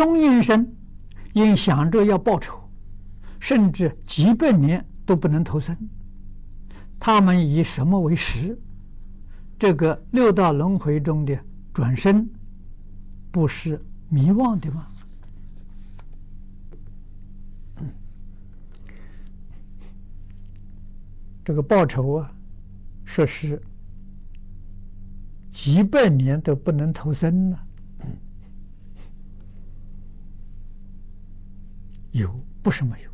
[0.00, 0.74] 中阴身
[1.34, 2.58] 因想着要报仇，
[3.38, 5.76] 甚至几百年都不能投生。
[6.98, 8.58] 他们以什么为食？
[9.58, 11.38] 这个六道轮回中的
[11.74, 12.26] 转生，
[13.30, 13.78] 不是
[14.08, 14.86] 迷妄的吗？
[21.44, 22.32] 这个报仇啊，
[23.04, 23.60] 说是
[25.50, 27.66] 几百年都不能投生了。
[32.12, 32.32] 有，
[32.62, 33.10] 不是没有，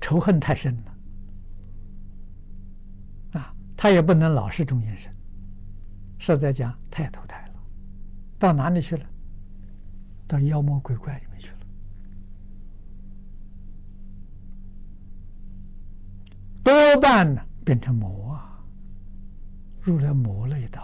[0.00, 0.94] 仇恨太深了
[3.40, 3.54] 啊！
[3.76, 5.14] 他也不能老是中阴身，
[6.18, 7.54] 实在讲，他也投胎了，
[8.38, 9.06] 到哪里去了？
[10.26, 11.58] 到妖魔鬼怪里面去了，
[16.62, 18.64] 多半呢变成魔啊，
[19.80, 20.82] 入了魔了一道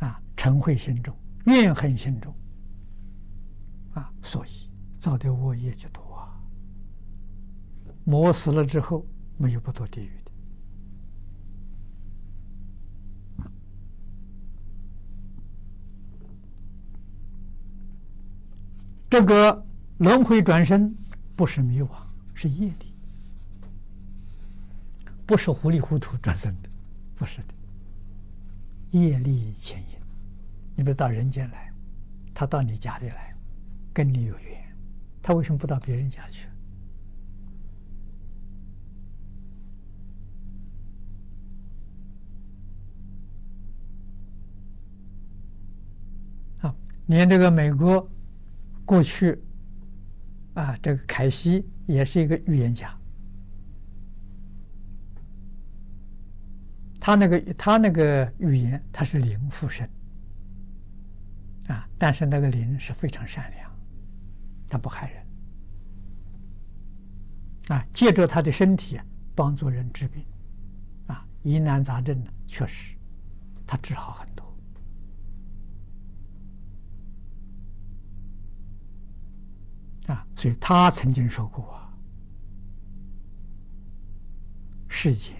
[0.00, 0.06] 啊！
[0.06, 2.34] 啊，嗔恚心中，怨恨心中。
[3.96, 6.38] 啊，所以造的恶业就多啊。
[8.04, 9.06] 魔死了之后，
[9.38, 10.30] 没有不堕地狱的。
[19.08, 19.66] 这个
[19.96, 20.94] 轮回转生
[21.34, 21.88] 不是迷惘，
[22.34, 22.94] 是业力，
[25.24, 26.68] 不是糊里糊涂转生的，
[27.14, 27.54] 不是的。
[28.90, 29.98] 业力牵引，
[30.74, 31.72] 你比如到人间来，
[32.34, 33.34] 他到你家里来。
[33.96, 34.76] 跟你有缘，
[35.22, 36.46] 他为什么不到别人家去？
[46.58, 48.06] 啊，连这个美国
[48.84, 49.42] 过去
[50.52, 52.94] 啊，这个凯西也是一个预言家，
[57.00, 59.88] 他那个他那个预言他是灵附身
[61.68, 63.74] 啊，但是那个灵是非常善良。
[64.68, 65.26] 他不害人
[67.68, 69.00] 啊，借着他的身体
[69.34, 70.24] 帮助人治病
[71.06, 72.96] 啊，疑难杂症呢，确实
[73.66, 74.44] 他治好很多
[80.06, 81.92] 啊，所以他曾经说过啊，
[84.88, 85.32] 世界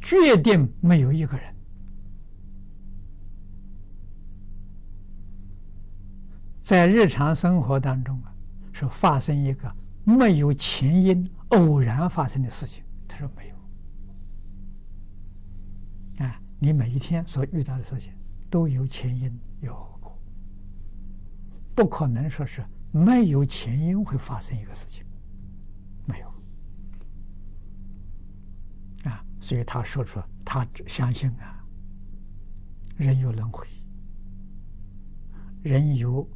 [0.00, 1.55] 决定没有一个人。
[6.66, 8.34] 在日常生活当中啊，
[8.72, 9.72] 是发生一个
[10.02, 12.82] 没有前因、偶然发生的事情。
[13.06, 13.54] 他说没有。
[16.26, 18.12] 啊，你每一天所遇到的事情
[18.50, 20.18] 都有前因有后果，
[21.76, 25.04] 不可能说是没有前因会发生一个事情，
[26.04, 26.26] 没有。
[29.08, 31.64] 啊，所以他说出他相信啊，
[32.96, 33.64] 人有轮回，
[35.62, 36.28] 人有。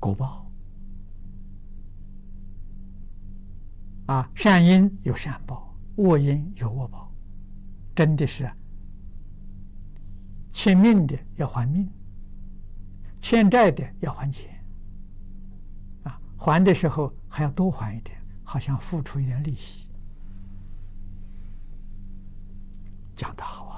[0.00, 0.50] 果报
[4.06, 7.12] 啊，善因有善报，恶因有恶报，
[7.94, 8.50] 真的是
[10.52, 11.88] 欠命的要还命，
[13.20, 14.50] 欠债的要还钱。
[16.02, 19.86] 啊，还的时候还要多还一点，好像付出一点利息，
[23.14, 23.69] 讲得好。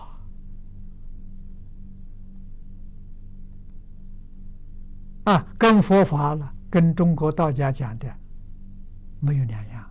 [5.24, 8.08] 啊，跟佛法了，跟中国道家讲的
[9.20, 9.82] 没有两样。